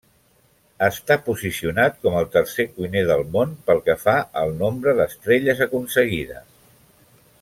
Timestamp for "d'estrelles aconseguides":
5.01-6.51